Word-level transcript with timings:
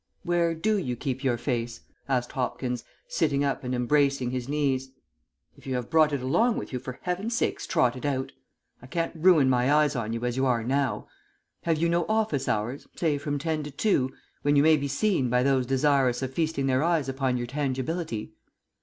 "Where 0.23 0.55
do 0.55 0.79
you 0.79 0.95
keep 0.95 1.23
your 1.23 1.37
face?" 1.37 1.81
asked 2.09 2.31
Hopkins, 2.31 2.83
sitting 3.07 3.43
up 3.43 3.63
and 3.63 3.75
embracing 3.75 4.31
his 4.31 4.49
knees. 4.49 4.89
"If 5.55 5.67
you 5.67 5.75
have 5.75 5.91
brought 5.91 6.11
it 6.11 6.23
along 6.23 6.57
with 6.57 6.73
you 6.73 6.79
for 6.79 6.97
heaven's 7.03 7.35
sake 7.35 7.59
trot 7.59 7.95
it 7.95 8.03
out. 8.03 8.31
I 8.81 8.87
can't 8.87 9.13
ruin 9.15 9.47
my 9.47 9.71
eyes 9.71 9.95
on 9.95 10.11
you 10.11 10.25
as 10.25 10.35
you 10.37 10.47
are 10.47 10.63
now. 10.63 11.07
Have 11.65 11.77
you 11.77 11.87
no 11.87 12.07
office 12.09 12.47
hours, 12.49 12.87
say 12.95 13.19
from 13.19 13.37
ten 13.37 13.61
to 13.61 13.69
two, 13.69 14.11
when 14.41 14.55
you 14.55 14.63
may 14.63 14.75
be 14.75 14.87
seen 14.87 15.29
by 15.29 15.43
those 15.43 15.67
desirous 15.67 16.23
of 16.23 16.33
feasting 16.33 16.65
their 16.65 16.81
eyes 16.81 17.07
upon 17.07 17.37
your 17.37 17.45
tangibility?" 17.45 18.33